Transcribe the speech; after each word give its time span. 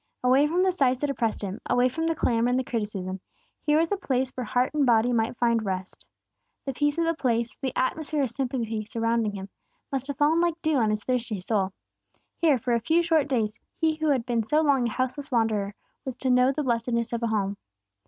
Away 0.23 0.47
from 0.47 0.63
the 0.63 0.71
sights 0.71 1.01
that 1.01 1.11
oppressed 1.11 1.43
Him, 1.43 1.61
away 1.69 1.87
from 1.87 2.07
the 2.07 2.15
clamor 2.15 2.49
and 2.49 2.57
the 2.57 2.63
criticism, 2.63 3.19
here 3.61 3.77
was 3.77 3.91
a 3.91 3.97
place 3.97 4.31
where 4.31 4.45
heart 4.45 4.71
and 4.73 4.83
body 4.83 5.13
might 5.13 5.37
find 5.37 5.63
rest. 5.63 6.07
The 6.65 6.73
peace 6.73 6.97
of 6.97 7.05
the 7.05 7.13
place, 7.13 7.55
and 7.61 7.69
the 7.69 7.77
atmosphere 7.79 8.23
of 8.23 8.31
sympathy 8.31 8.83
surrounding 8.83 9.33
Him, 9.33 9.49
must 9.91 10.07
have 10.07 10.17
fallen 10.17 10.41
like 10.41 10.59
dew 10.63 10.77
on 10.77 10.89
His 10.89 11.03
thirsty 11.03 11.39
soul. 11.39 11.71
Here, 12.39 12.57
for 12.57 12.73
a 12.73 12.79
few 12.81 13.03
short 13.03 13.27
days, 13.27 13.59
He 13.77 13.97
who 13.97 14.09
had 14.09 14.25
been 14.25 14.41
so 14.41 14.61
long 14.61 14.87
a 14.87 14.91
houseless 14.91 15.31
wanderer 15.31 15.75
was 16.03 16.17
to 16.17 16.31
know 16.31 16.51
the 16.51 16.63
blessedness 16.63 17.13
of 17.13 17.21
a 17.21 17.27
home. 17.27 17.57